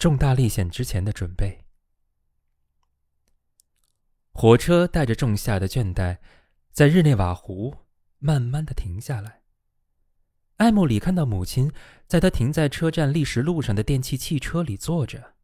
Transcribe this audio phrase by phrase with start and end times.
[0.00, 1.66] 重大历险之前的准备。
[4.32, 6.16] 火车带着仲夏的倦怠，
[6.72, 7.76] 在日内瓦湖
[8.18, 9.42] 慢慢的停下来。
[10.56, 11.70] 艾莫里看到母亲
[12.06, 15.34] 在他停在车站历史路上的电气汽车里坐着。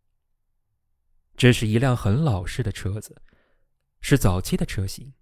[1.36, 3.20] 这是一辆很老式的车子，
[4.00, 5.12] 是早期的车型，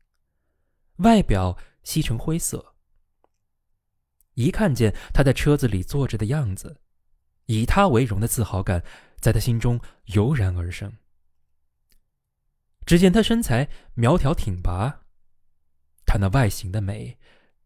[0.99, 2.77] 外表漆成灰色。
[4.35, 6.81] 一看见他在车子里坐着的样子，
[7.47, 8.85] 以他为荣的自豪感
[9.25, 10.99] 在他心中油然而生。
[12.85, 15.07] 只见他身材苗条挺拔，
[16.05, 17.19] 他那外形的美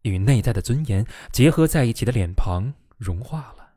[0.03, 3.73] 与内在的尊严结合在一起的脸庞融化了，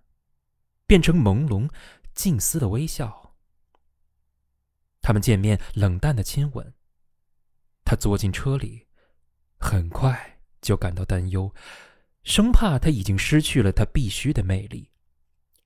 [0.86, 1.68] 变成朦胧、
[2.14, 3.34] 近似的微笑。
[5.00, 6.74] 他们见面，冷淡的亲吻。
[7.84, 8.86] 他坐进车里，
[9.58, 11.52] 很快就感到担忧，
[12.22, 14.92] 生怕他已经失去了他必须的魅力，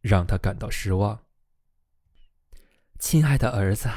[0.00, 1.25] 让他感到失望。
[2.98, 3.88] 亲爱的儿子。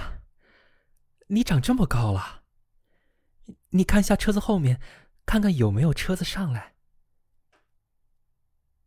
[1.28, 2.44] 你长这么高了，
[3.70, 4.82] 你看下车子后面，
[5.26, 6.74] 看看有没有车子上来。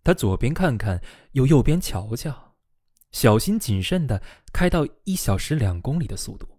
[0.04, 1.00] 他左边看看，
[1.32, 2.56] 又右边瞧瞧，
[3.12, 4.20] 小心谨慎的
[4.52, 6.58] 开到一小时两公里的速度，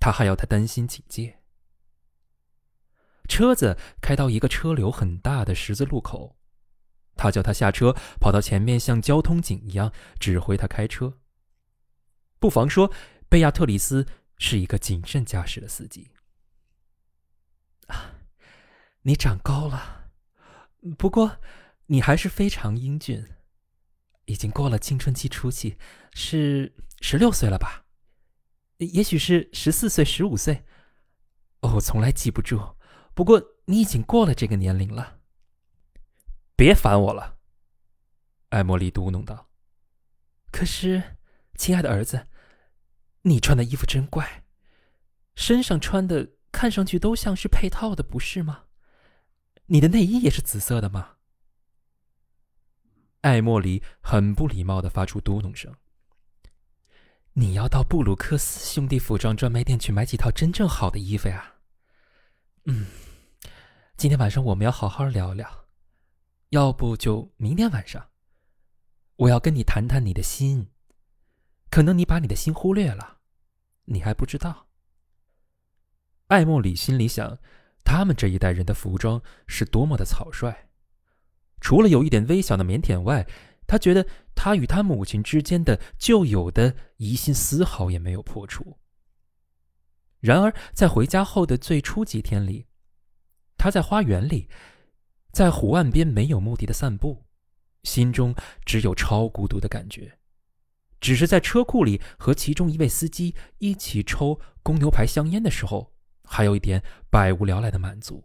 [0.00, 1.38] 他还要他担心警戒。
[3.28, 6.36] 车子开到一个车流很大的十字路口，
[7.14, 11.20] 他叫他下车，跑到前面，像交通警一样指挥他开车。
[12.38, 12.92] 不妨说，
[13.28, 14.06] 贝亚特里斯。
[14.40, 16.12] 是一个谨慎驾驶的司机。
[17.88, 18.14] 啊，
[19.02, 20.12] 你长高了，
[20.96, 21.40] 不过
[21.86, 23.26] 你还是非常英俊，
[24.26, 25.76] 已经过了青春期初期，
[26.14, 27.86] 是十六岁了吧？
[28.76, 30.64] 也许是十四岁、十五岁。
[31.62, 32.76] 哦，我从来记不住。
[33.14, 35.18] 不过你已经过了这个年龄了。
[36.54, 37.38] 别烦我了，
[38.50, 39.50] 艾莫莉嘟哝道。
[40.52, 41.17] 可是，
[41.58, 42.28] 亲爱的儿子。
[43.22, 44.44] 你穿的衣服真怪，
[45.34, 48.64] 身上穿的看上去都像是配套的，不是吗？
[49.66, 51.16] 你的内衣也是紫色的吗？
[53.22, 55.74] 艾莫里很不礼貌的发出嘟哝声。
[57.34, 61.56] 你要到布鲁克斯兄弟服装专卖店去买几套真正好的衣服呀。
[62.64, 62.86] 嗯，
[63.96, 65.66] 今天晚上我们要好好聊聊，
[66.50, 68.08] 要不就明天晚上，
[69.16, 70.68] 我要跟你谈谈你的心。
[71.70, 73.18] 可能你把你的心忽略了，
[73.84, 74.66] 你还不知道。
[76.28, 77.38] 艾莫里心里想，
[77.84, 80.70] 他们这一代人的服装是多么的草率，
[81.60, 83.26] 除了有一点微小的腼腆外，
[83.66, 88.78] 他觉得他与他母亲之间的旧有的疑心丝毫也没有破除。
[90.20, 92.66] 然而，在回家后的最初几天里，
[93.56, 94.48] 他在花园里，
[95.32, 97.24] 在湖岸边没有目的的散步，
[97.84, 100.17] 心中只有超孤独的感觉。
[101.00, 105.92] 只是在车库里和其中一位司机一起抽公牛牌香烟的时候，
[106.24, 108.24] 还有一点百无聊赖的满足。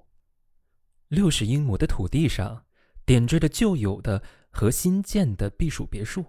[1.07, 2.65] 六十英亩的土地上，
[3.05, 6.25] 点缀着旧有的和新建的避暑别墅，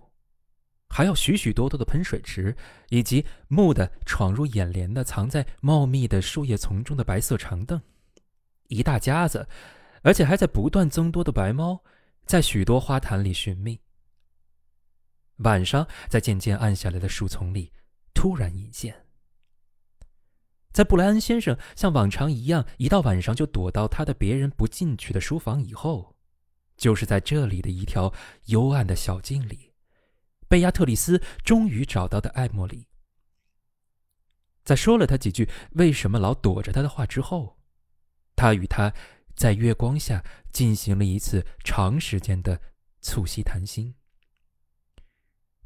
[0.91, 2.55] 还有许许多多的喷水池，
[2.91, 7.81] 以及木的闯入眼帘的藏在茂密的树叶丛中的白色长凳，
[8.69, 9.49] 一大家子，
[10.03, 11.83] 而且还在不断增多的白猫，
[12.27, 13.81] 在许多花坛里寻觅。
[15.39, 17.73] 晚上，在渐渐暗下来的树丛里，
[18.15, 19.05] 突然隐现。
[20.73, 26.17] 在布莱恩先生像往常一样，一到晚上就躲到他的别人不进去的书房以后，
[26.77, 28.13] 就是在这里的一条
[28.47, 29.73] 幽暗的小径里，
[30.49, 32.89] 贝亚特里斯终于找到的艾莫里。
[34.65, 37.59] 在说了他几句为什么老躲着他的话之后，
[38.35, 38.93] 他与他
[39.37, 42.61] 在月光下进行了一次长时间的
[43.01, 43.95] 促膝谈心。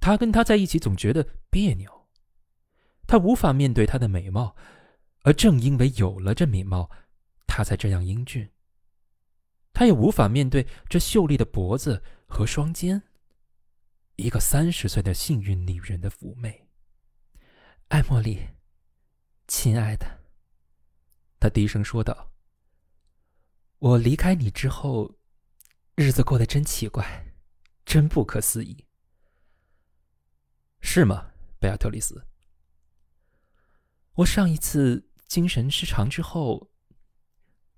[0.01, 2.09] 他跟他在一起总觉得别扭，
[3.07, 4.57] 他无法面对她的美貌，
[5.23, 6.91] 而正因为有了这美貌，
[7.47, 8.51] 他才这样英俊。
[9.73, 13.03] 他也无法面对这秀丽的脖子和双肩，
[14.17, 16.69] 一个三十岁的幸运女人的妩媚。
[17.89, 18.41] 艾茉莉，
[19.47, 20.21] 亲爱的，
[21.39, 22.33] 他低声说道
[23.79, 25.15] ：“我离开你之后，
[25.95, 27.35] 日子过得真奇怪，
[27.85, 28.85] 真不可思议。”
[30.99, 31.31] 是吗，
[31.61, 32.27] 贝亚特丽斯？
[34.15, 36.73] 我上一次精神失常之后，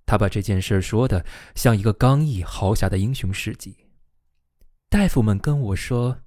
[0.07, 3.77] 他把这件事说的像一个刚毅豪侠的英雄事迹。
[4.89, 6.23] 大夫们跟我说，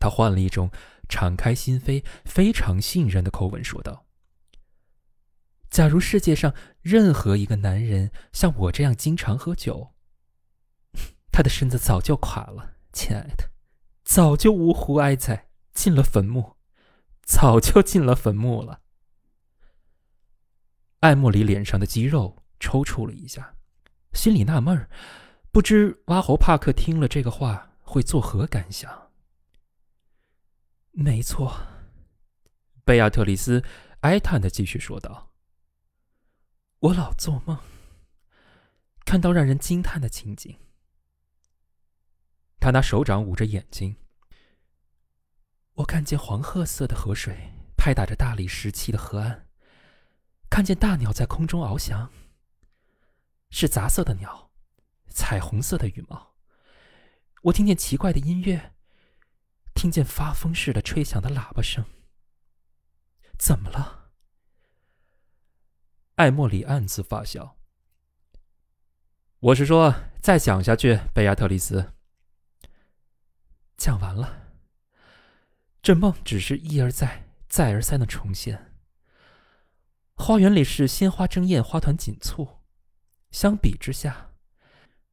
[0.00, 0.70] 他换了一种
[1.06, 4.06] 敞开心扉、非常信任的口吻说道
[5.68, 9.92] ：“假如世界上任何一个男人像我这样经常喝酒，
[11.30, 13.50] 他的身子早就垮了，亲爱的，
[14.02, 16.56] 早就呜呼哀哉。”进了坟墓。
[17.26, 18.82] 早就进了坟墓了。
[21.00, 23.56] 艾莫里脸上的肌肉抽搐了一下，
[24.12, 24.90] 心里纳闷儿，
[25.50, 29.10] 不知挖猴帕克听了这个话会作何感想。
[30.90, 31.66] 没错，
[32.84, 33.64] 贝亚特里斯
[34.00, 35.32] 哀叹的继续说道
[36.80, 37.58] ：“我老做梦，
[39.06, 40.54] 看到让人惊叹的情景。”
[42.60, 43.96] 他拿手掌捂着眼睛。
[45.74, 49.46] 我看见黄褐色的河水拍打着大理石砌的河岸，
[50.48, 52.10] 看见大鸟在空中翱翔。
[53.50, 54.50] 是杂色的鸟，
[55.08, 56.34] 彩虹色的羽毛。
[57.42, 58.74] 我听见奇怪的音乐，
[59.74, 61.84] 听见发疯似的吹响的喇叭声。
[63.38, 64.10] 怎么了？
[66.16, 67.56] 艾莫里暗自发笑。
[69.38, 71.92] 我是说，再讲下去，贝亚特丽斯。
[73.76, 74.43] 讲完了，
[75.84, 78.72] 这梦只是一而再、再而三的重现。
[80.14, 82.62] 花园里是鲜花争艳，花团锦簇，
[83.30, 84.30] 相比之下，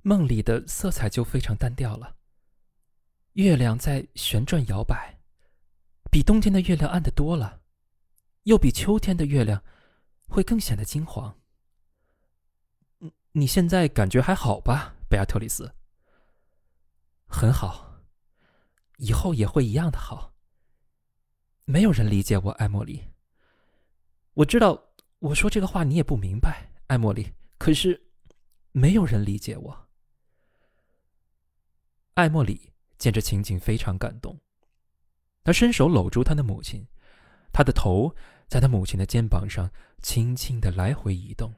[0.02, 2.16] 梦里的色彩就非常单调了。
[3.34, 5.20] 月亮在旋转摇摆，
[6.10, 7.60] 比冬天的月亮暗得多了，
[8.44, 9.62] 又比秋天的月亮
[10.30, 11.38] 会更显得金黄。
[13.34, 15.76] 你现在感觉还好吧，贝亚特里斯？
[17.28, 17.92] 很好。
[19.00, 20.31] 以后也会一样的好。
[21.66, 23.04] 没有人理解我，艾莫里。
[24.34, 27.34] 我知道我说这个话你也不明白，艾莫里。
[27.58, 28.02] 可是，
[28.72, 29.88] 没有人理解我。
[32.16, 34.40] 艾莫里见这情景非常感动，
[35.44, 36.86] 他伸手搂住他的母亲，
[37.54, 38.16] 他的头
[38.48, 39.72] 在他母亲的肩膀上
[40.02, 41.54] 轻轻的来回移动。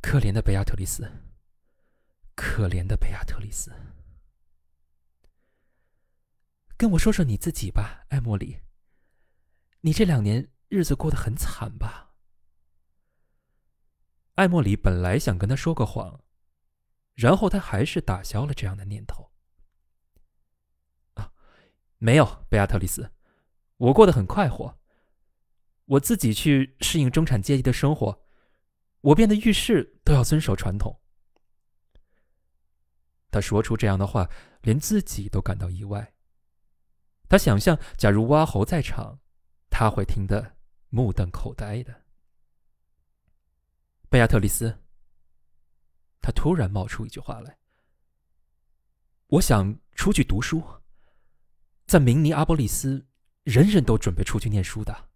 [0.00, 1.10] 可怜的贝亚特丽斯，
[2.34, 3.72] 可怜的贝亚特丽斯。
[6.82, 8.58] 跟我说说你自己吧，艾莫里。
[9.82, 12.16] 你这两年日子过得很惨吧？
[14.34, 16.24] 艾莫里本来想跟他说个谎，
[17.14, 19.30] 然后他还是打消了这样的念头。
[21.14, 21.32] 啊，
[21.98, 23.12] 没有，贝亚特丽斯，
[23.76, 24.76] 我过得很快活。
[25.84, 28.26] 我自己去适应中产阶级的生活，
[29.02, 31.00] 我变得遇事都要遵守传统。
[33.30, 34.28] 他说出这样的话，
[34.62, 36.12] 连自己都感到意外。
[37.32, 39.18] 他想象，假如挖猴在场，
[39.70, 40.54] 他会听得
[40.90, 42.02] 目瞪口呆的。
[44.10, 44.82] 贝亚特丽斯，
[46.20, 47.56] 他突然冒出一句话来
[49.28, 50.62] ：“我想出去读书。
[51.86, 53.06] 在明尼阿波利斯，
[53.44, 55.08] 人人都准备出去念书的。”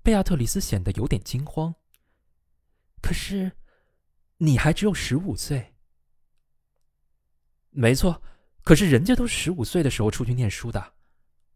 [0.00, 1.74] 贝亚特里斯显得有点惊慌。
[3.02, 3.56] 可是，
[4.36, 5.74] 你还只有十五岁。
[7.70, 8.22] 没错。
[8.66, 10.94] 可是人家都十五岁的时候出去念书的，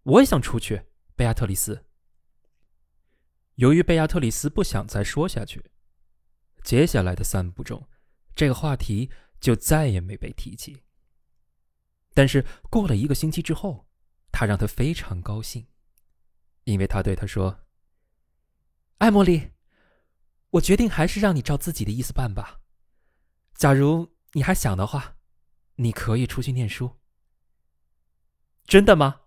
[0.05, 0.81] 我也想出去。
[1.17, 1.85] 贝亚特里斯。
[3.57, 5.73] 由于贝亚特里斯不想再说下去，
[6.63, 7.89] 接下来的三步中，
[8.37, 9.11] 这个话题
[9.41, 10.85] 就再也没被提起。
[12.15, 13.89] 但是过了一个星期之后，
[14.31, 15.67] 他让他非常高兴，
[16.63, 17.67] 因为他对他说
[18.99, 19.51] ：“艾莫莉，
[20.51, 22.61] 我决定还是让你照自己的意思办吧。
[23.55, 25.17] 假如你还想的话，
[25.75, 26.99] 你可以出去念书。”
[28.71, 29.23] 真的吗？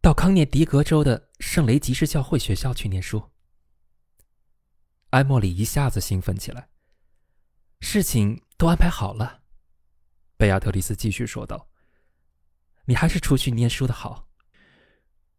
[0.00, 3.32] 到康涅狄格州的圣雷吉士教会学校去念书。
[5.10, 6.68] 埃莫里一下子兴奋起来。
[7.80, 9.42] 事情都安排好了，
[10.36, 11.68] 贝亚特丽斯继续说道
[12.86, 14.28] ：“你还是出去念书的好。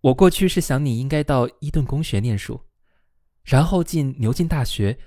[0.02, 2.66] 我过去是想你应该到伊顿公学念书，
[3.44, 5.00] 然后进牛津大学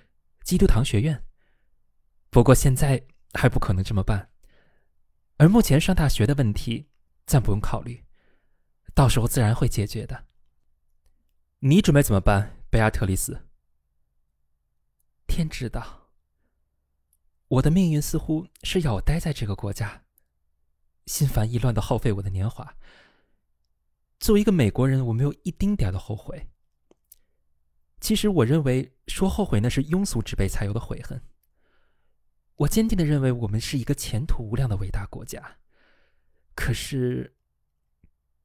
[0.45, 1.23] 基督堂学院。
[2.31, 4.31] 不过现在还不可能这么办，
[5.37, 6.89] 而目前上大学的问题。”
[7.27, 8.05] 暂不用考虑，
[8.95, 10.27] 到时候自然会解决的。
[11.61, 13.47] 你准备怎么办，贝亚特丽斯？
[15.27, 16.11] 天知道。
[17.49, 20.05] 我的命运似乎是要我待在这个国家，
[21.07, 22.77] 心烦意乱的耗费我的年华。
[24.19, 26.49] 作为一个美国人，我没有一丁点的后悔。
[28.01, 31.23] 其实，我认为说后悔那是庸俗之辈才有的悔恨。
[32.57, 35.59] 我坚定的认为，我们是一个前途无量的伟大国家。
[36.55, 37.35] 可是，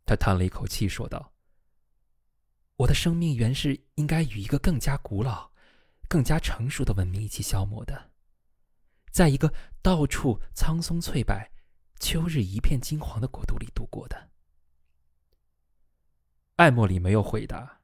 [0.06, 1.34] 他叹了一口气，说道
[2.78, 5.52] ：“我的生命原是应该与一个更加古老、
[6.08, 8.12] 更加成熟的文明一起消磨的，
[9.12, 11.36] 在一个到处苍松翠柏、
[12.00, 14.30] 秋日一片金黄的国度里度过的。”
[16.56, 17.82] 艾莫里没有回答。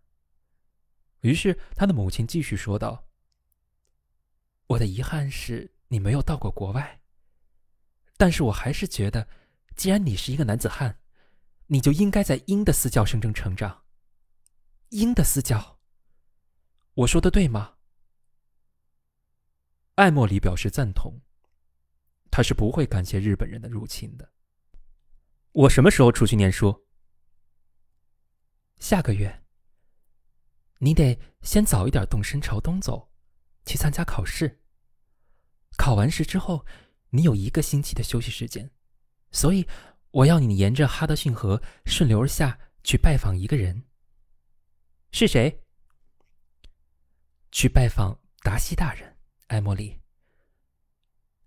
[1.20, 3.10] 于是，他的母亲继续说道
[4.68, 7.02] ：“我的遗憾是你没有到过国外，
[8.18, 9.28] 但是我还是觉得。”
[9.76, 11.00] 既然你是一个男子汉，
[11.68, 13.84] 你就应该在鹰的私教声中成长。
[14.90, 15.80] 鹰的私教，
[16.94, 17.78] 我说的对吗？
[19.96, 21.22] 艾莫里表示赞同。
[22.30, 24.34] 他是不会感谢日本人的入侵的。
[25.52, 26.88] 我什么时候出去念书？
[28.80, 29.44] 下个月。
[30.80, 33.12] 你得先早一点动身朝东走，
[33.66, 34.62] 去参加考试。
[35.78, 36.66] 考完试之后，
[37.12, 38.72] 你有一个星期的休息时间，
[39.34, 39.68] 所以
[40.12, 43.84] 我要你沿着哈德逊河顺流而下去拜访一个人。
[45.12, 45.60] 是谁？
[47.52, 50.00] 去拜访达西大人，艾莫莉。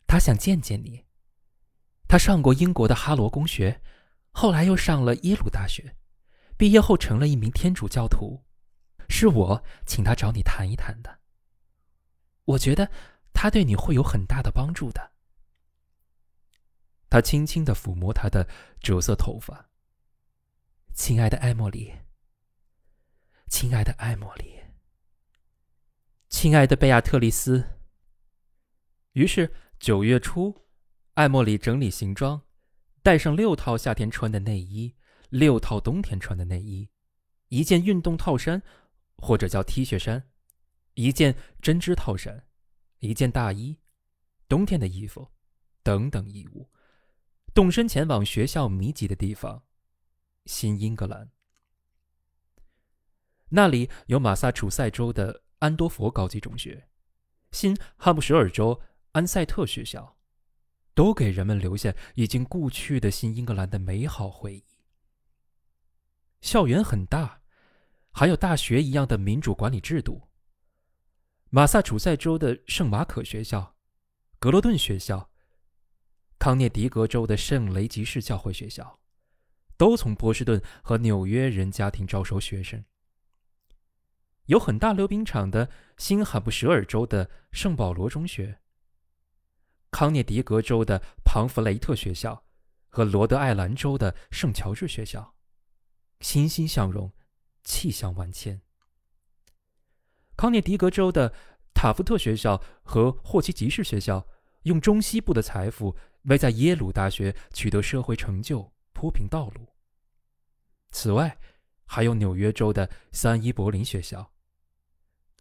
[0.07, 1.05] 他想见见你。
[2.07, 3.81] 他上过英国的哈罗公学，
[4.31, 5.97] 后来又上了耶鲁大学，
[6.57, 8.45] 毕业后成了一名天主教徒。
[9.09, 11.19] 是我请他找你谈一谈的。
[12.45, 12.91] 我觉得
[13.33, 15.13] 他对你会有很大的帮助的。
[17.09, 18.49] 他轻轻的抚摸她的
[18.81, 19.71] 赭色头发。
[20.95, 21.93] 亲爱的艾莫里，
[23.49, 24.61] 亲爱的艾莫里，
[26.29, 27.65] 亲爱的贝亚特丽斯。
[29.13, 30.67] 于是九月初，
[31.15, 32.43] 艾莫里整理行装，
[33.03, 34.95] 带上六套夏天穿的内衣，
[35.29, 36.89] 六套冬天穿的内衣，
[37.49, 38.63] 一件运动套衫。
[39.19, 40.29] 或者叫 T 恤衫，
[40.93, 42.47] 一件针织套衫，
[42.99, 43.79] 一件大衣，
[44.47, 45.27] 冬天的衣服，
[45.83, 46.71] 等等衣物，
[47.57, 49.63] 动身前往学校密集的地方——
[50.45, 51.31] 新英格兰。
[53.49, 56.91] 那里有马萨诸塞州的安多佛高级中学，
[57.53, 58.79] 新汉布什尔州
[59.13, 60.19] 安塞特学校，
[60.93, 64.65] 都给人们留下已经故去的新英格兰的美好回忆。
[66.43, 67.41] 校园很大。
[68.13, 70.29] 还有大学一样的民主管理制度。
[71.51, 73.77] 马萨诸塞州的圣马可学校、
[74.39, 75.31] 格罗顿学校、
[76.39, 78.99] 康涅狄格州的圣雷吉士教会学校，
[79.77, 82.85] 都从波士顿和纽约人家庭招收学生。
[84.47, 88.61] 有很大溜冰场的新罕布什尔州的圣保罗中学、
[89.91, 92.45] 康涅狄格州的庞弗雷特学校
[92.89, 95.35] 和罗德爱兰州的圣乔治学校，
[96.21, 97.13] 欣欣向荣。
[97.69, 98.63] 气象万千。
[100.37, 101.35] 康涅狄格州的
[101.75, 104.25] 塔夫特学校和霍奇吉士学校
[104.63, 105.97] 用中西部的财富
[106.27, 109.67] 为在耶鲁大学取得社会成就铺平道路。
[110.91, 111.37] 此外，
[111.85, 114.33] 还有纽约州的三一柏林学校、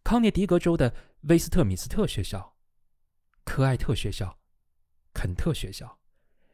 [0.03, 2.55] 康涅狄格州的威斯特米斯特学校、
[3.43, 4.39] 科艾特学校、
[5.13, 5.99] 肯特学校，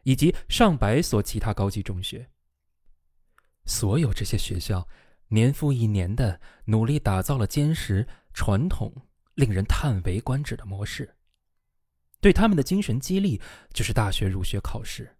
[0.03, 2.29] 以及上百所其他高级中学。
[3.65, 4.87] 所有这些学校。
[5.33, 8.93] 年复一年的努力，打造了坚实、传统、
[9.35, 11.15] 令人叹为观止的模式。
[12.21, 13.41] 对他们的精神激励，
[13.73, 15.17] 就是大学入学考试。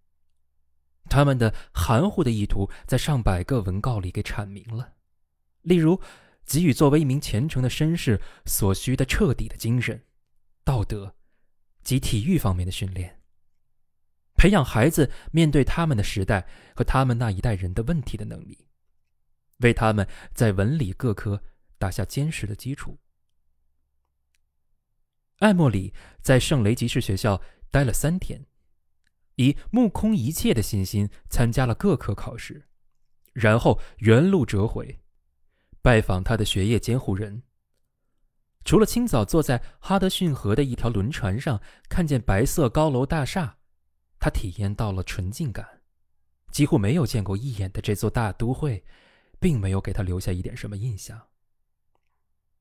[1.09, 4.93] 他们的含糊的意图，在上百个文告里给阐明了。
[5.63, 5.99] 例如，
[6.45, 10.01] 给予作为一名虔诚的绅士所需的彻底的精神、
[10.63, 11.15] 道德
[11.83, 13.19] 及体育方面的训练，
[14.35, 18.67] 培养孩子面对他们的时代和他们那一代人的问题的能力。
[19.57, 21.43] 为他们在文理各科
[21.77, 22.97] 打下坚实的基础。
[25.41, 28.45] 艾莫里在圣雷吉士学校待了三天，
[29.35, 32.67] 以目空一切的信心参加了各科考试，
[33.33, 34.99] 然后原路折回，
[35.81, 37.43] 拜访他的学业监护人。
[38.63, 43.57] 除了清早坐在哈德逊河的一条轮船上看见白色高楼大厦，
[44.19, 45.81] 他体验到了纯净感，
[46.51, 48.83] 几乎没有见过一眼的这座大都会。
[49.41, 51.19] 并没有给他留下一点什么印象。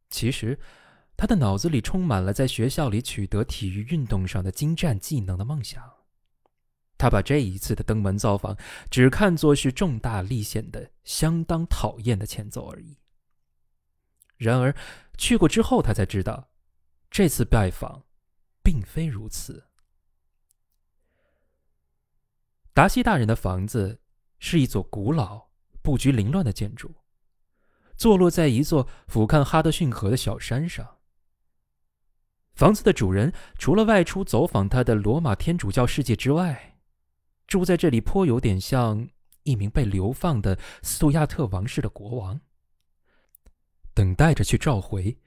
[0.09, 0.59] 其实，
[1.21, 5.85] 他的脑子里充满了在学校里取得体育运动上的精湛技能的梦想。
[6.97, 8.57] 他把这一次的登门造访
[8.91, 12.97] 只看作是重大历险的相当讨厌的前奏而已。
[14.39, 14.75] 然而，
[15.19, 16.49] 去过之后，他才知道，
[17.11, 18.05] 这次拜访，
[18.63, 19.67] 并非如此。
[22.73, 24.01] 达西大人的房子
[24.39, 25.51] 是一座古老。
[25.83, 26.95] 布局凌乱的建筑，
[27.99, 30.97] 坐落在一座俯瞰哈德逊河的小山上。
[32.55, 36.77] 房子的主人除了外出走访他的罗马天主教世界之外，
[37.47, 39.09] 住在这里颇有点像
[39.45, 42.41] 一名被流放的斯图亚特王室的国王，
[43.95, 45.19] 等待着去召回，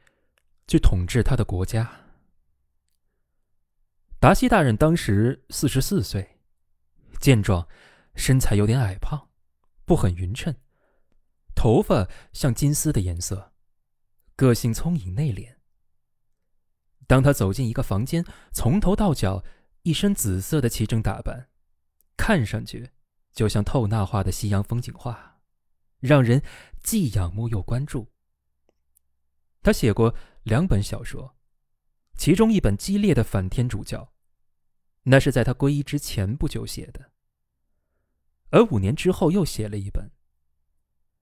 [0.68, 1.92] 去统治他的国家。
[4.20, 6.40] 达西大人当时四十四岁，
[7.20, 7.68] 健壮，
[8.16, 9.30] 身材有点矮胖。
[9.86, 10.56] 不很匀称，
[11.54, 13.52] 头发像金丝的颜色，
[14.38, 15.56] 个性聪颖内敛。
[17.08, 19.44] 当他走进一个房间，从头到脚
[19.82, 21.50] 一身紫色的齐整打扮，
[22.16, 22.90] 看上去
[23.32, 25.42] 就像透纳画的西洋风景画，
[26.00, 26.42] 让人
[26.82, 28.08] 既仰慕又关注。
[29.62, 31.36] 他写过两本小说，
[32.16, 34.14] 其中一本激烈的反天主教，
[35.04, 37.12] 那是在他皈依之前不久写的。
[38.50, 40.12] 而五年之后又写了一本。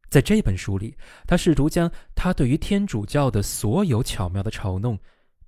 [0.09, 4.99] 在这本书里，他试图将他对于天主教的所有巧妙的嘲弄，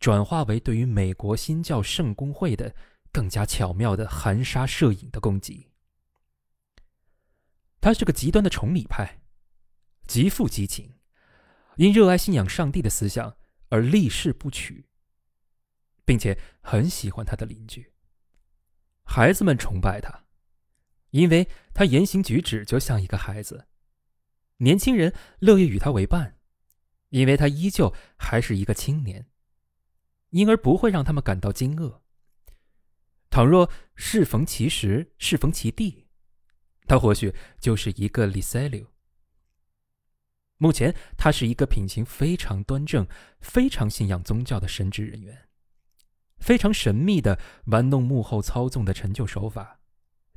[0.04, 2.76] 转化为对于美国新教圣公会的
[3.10, 5.70] 更加巧妙的含沙射影的攻击。
[7.80, 9.22] 他是个极端的崇礼派，
[10.06, 10.96] 极富激情，
[11.78, 13.38] 因热爱信仰上帝的思想
[13.70, 14.90] 而立誓不娶，
[16.04, 17.94] 并且很喜欢他的邻居。
[19.06, 20.26] 孩子们崇拜他，
[21.12, 23.70] 因为他言行举止就像一个孩子。
[24.58, 26.42] 年轻人乐意与他为伴，
[27.08, 29.28] 因为他依旧还是一个青年，
[30.34, 32.02] 因而不会让他们感到惊愕。
[33.30, 36.08] 倘若适逢其时，适逢其地，
[36.88, 38.88] 他或许就是一个 l i s 里 l
[40.58, 43.08] 目前，他是一个品行非常端正、
[43.42, 45.50] 非常信仰宗教的神职人员，
[46.38, 49.82] 非常神秘的玩弄幕后操纵的陈旧手法，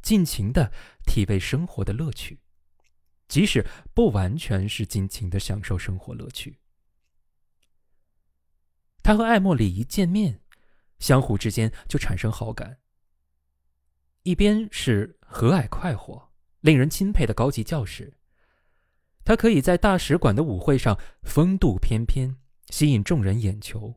[0.03, 0.73] 尽情的
[1.07, 2.41] 体味生活的乐趣。
[3.29, 6.59] 即使不完全是尽情的享受生活乐趣，
[9.07, 10.41] 他和艾莫里一见面，
[10.99, 12.79] 相互之间就产生好感。
[14.25, 18.15] 一边是和蔼快活、令人钦佩的高级教士，
[19.25, 22.37] 他可以在大使馆的舞会上风度翩翩，
[22.71, 23.95] 吸引众人眼球；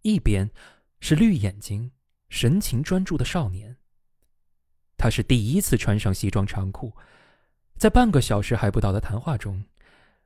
[0.00, 0.50] 一边
[1.00, 1.92] 是绿眼睛、
[2.30, 3.76] 神情专注的少年，
[4.96, 6.96] 他是第一次穿上西装长裤。
[7.76, 9.66] 在半个小时还不到的谈话中，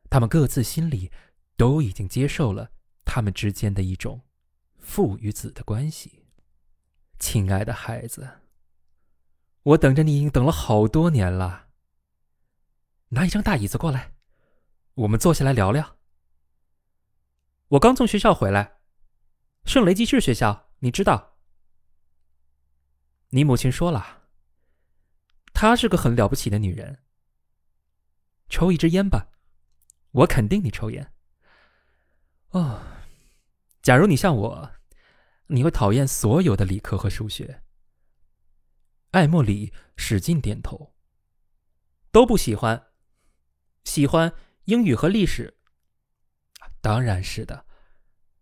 [0.09, 1.11] 他们各自心里
[1.57, 2.71] 都已经接受了
[3.13, 4.23] 他们之间的一种
[4.79, 6.27] 父与子的关系。
[7.19, 8.43] 亲爱的孩子，
[9.65, 11.71] 我等着你已经等了好多年了。
[13.09, 14.13] 拿一张大椅子过来，
[14.95, 15.97] 我们坐下来聊聊。
[17.71, 18.79] 我刚从学校回来，
[19.65, 21.37] 圣雷基士学校，你知道？
[23.31, 24.29] 你母亲说了，
[25.53, 27.03] 她是个很了不起的女人。
[28.49, 29.33] 抽一支烟吧，
[30.13, 31.13] 我肯定你抽烟。
[32.51, 32.81] 哦，
[33.91, 34.71] 假如你像我，
[35.49, 37.65] 你会讨厌所有的理科和数学。
[39.11, 40.95] 艾莫里使劲点头。
[42.13, 42.87] 都不喜欢，
[43.83, 44.33] 喜欢
[44.67, 45.59] 英语和历史。
[46.81, 47.67] 当然是的，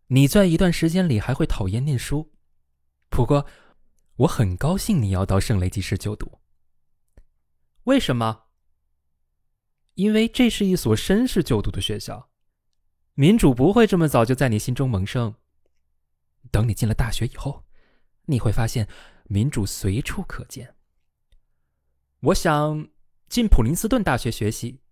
[0.09, 2.31] 你在一段时间里还会讨厌念书。
[3.09, 3.47] 不过，
[4.17, 6.43] 我很高兴你要到圣雷吉士就读。
[7.85, 8.49] 为什么？
[9.95, 12.31] 因为这是一所绅士就读的学校，
[13.19, 15.35] 民主不会这么早就在你心中萌生。
[16.53, 17.65] 等你进了大学以后，
[18.27, 18.87] 你会发现
[19.25, 20.77] 民主随处可见。
[22.21, 22.87] 我想
[23.29, 24.83] 进普林斯顿大学学习。”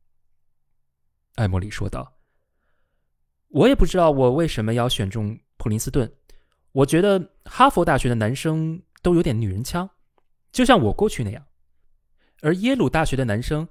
[1.36, 2.18] 艾莫里说道。
[3.46, 6.12] “我也不知道我为什么要选中普林斯顿。
[6.72, 9.88] 我觉得哈佛大学的男生都有点女人腔，
[10.50, 11.46] 就像我过去那样，
[12.40, 13.68] 而耶鲁大学的男生。”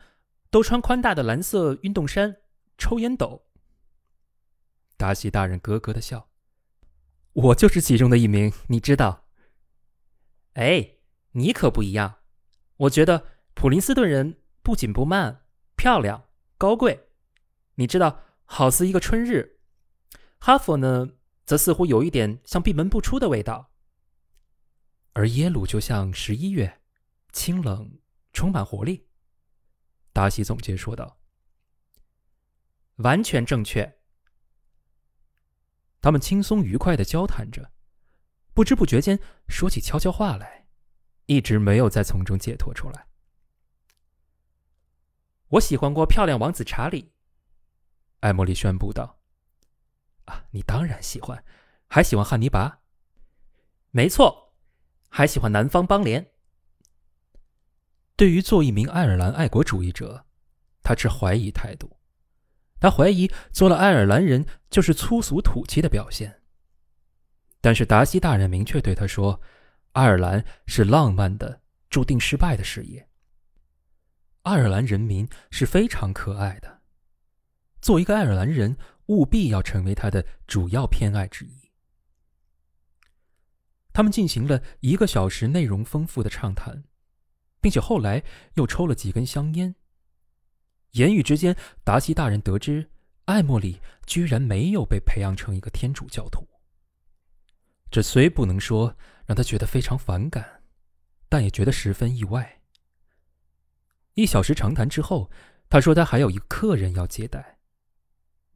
[0.50, 2.38] 都穿宽大的蓝色运动衫，
[2.78, 3.46] 抽烟斗。
[4.98, 6.30] 达西大人咯咯的笑，
[7.34, 9.28] 我就是其中的一名，你知道。
[10.54, 10.98] 哎，
[11.32, 12.20] 你可不一样。
[12.78, 17.10] 我觉得普林斯顿人不紧不慢，漂亮高贵，
[17.76, 19.60] 你知道，好似一个春日。
[20.40, 21.10] 哈佛呢，
[21.46, 23.72] 则似乎有一点像闭门不出的味道。
[25.14, 26.82] 而耶鲁就像十一月，
[27.32, 28.00] 清冷，
[28.32, 29.08] 充满活力。
[30.14, 31.20] 达西总结说道
[32.98, 33.95] ：“完全正确。”
[36.06, 37.72] 他们轻松愉快的交谈着，
[38.54, 40.68] 不知不觉间说起悄悄话来，
[41.26, 43.08] 一直没有再从中解脱出来。
[45.48, 47.12] 我喜欢过漂亮王子查理，
[48.20, 49.20] 艾莫莉宣布道
[50.26, 51.44] ：“啊，你当然喜欢，
[51.88, 52.82] 还喜欢汉尼拔。
[53.90, 54.54] 没错，
[55.10, 56.34] 还喜欢南方邦联。”
[58.16, 60.28] 对于做一名爱尔兰爱国主义者，
[60.84, 61.95] 他持怀疑态度。
[62.86, 66.44] 他怀疑做了爱尔兰人就是粗俗土气的表现。
[67.60, 69.42] 但是达西大人明确对他说
[69.94, 73.10] ：“爱尔兰是浪漫的、注定失败的事业。
[74.44, 76.82] 爱尔兰人民是非常可爱的，
[77.82, 81.72] 做一个爱尔兰人务必要成为他的主要偏爱之一。”
[83.94, 86.84] 他们进行了一个小时内容丰富的畅谈。
[87.62, 89.74] 并且后来又抽了几根香烟。
[90.96, 92.90] 言语之间，达西大人得知
[93.26, 96.48] 艾莫里居然没有被培养成一个天主教徒。
[97.92, 100.64] 这虽不能说让他觉得非常反感，
[101.28, 102.62] 但也觉得十分意外。
[104.14, 105.30] 一小时长谈之后，
[105.70, 107.60] 他说他还有一个客人要接待。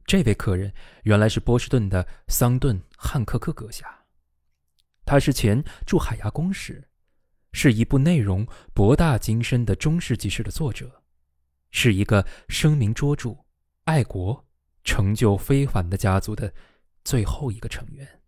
[0.06, 0.72] 这位客人
[1.02, 4.06] 原来是波士顿的桑顿·汉克克阁下，
[5.04, 6.88] 他是前驻海牙公使，
[7.52, 10.99] 是一部内容博大精深的中世纪史的作者，
[11.70, 13.36] 是一个声名卓著、
[13.84, 14.44] 爱国、
[14.84, 16.52] 成就非凡的家族的
[17.04, 18.19] 最后一个成员。